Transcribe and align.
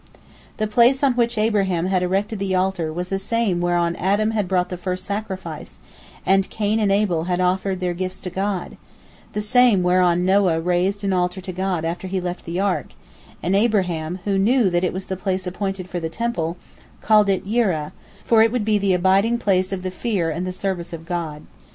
"The 0.57 0.65
place 0.65 1.03
on 1.03 1.13
which 1.13 1.37
Abraham 1.37 1.85
had 1.85 2.01
erected 2.01 2.39
the 2.39 2.55
altar 2.55 2.91
was 2.91 3.09
the 3.09 3.19
same 3.19 3.61
whereon 3.61 3.95
Adam 3.97 4.31
had 4.31 4.47
brought 4.47 4.69
the 4.69 4.75
first 4.77 5.05
sacrifice, 5.05 5.77
and 6.25 6.49
Cain 6.49 6.79
and 6.79 6.91
Abel 6.91 7.25
had 7.25 7.39
offered 7.39 7.79
their 7.79 7.93
gifts 7.93 8.19
to 8.21 8.31
God—the 8.31 9.41
same 9.41 9.83
whereon 9.83 10.25
Noah 10.25 10.59
raised 10.59 11.03
an 11.03 11.13
altar 11.13 11.39
to 11.41 11.51
God 11.51 11.85
after 11.85 12.07
he 12.07 12.19
left 12.19 12.45
the 12.45 12.59
ark; 12.59 12.93
and 13.43 13.55
Abraham, 13.55 14.17
who 14.25 14.39
knew 14.39 14.71
that 14.71 14.83
it 14.83 14.91
was 14.93 15.05
the 15.05 15.15
place 15.15 15.45
appointed 15.45 15.87
for 15.87 15.99
the 15.99 16.09
Temple, 16.09 16.57
called 17.03 17.29
it 17.29 17.45
Yireh, 17.45 17.91
for 18.23 18.41
it 18.41 18.51
would 18.51 18.65
be 18.65 18.79
the 18.79 18.95
abiding 18.95 19.37
place 19.37 19.71
of 19.71 19.83
the 19.83 19.91
fear 19.91 20.31
and 20.31 20.47
the 20.47 20.51
service 20.51 20.93
of 20.93 21.05
God. 21.05 21.43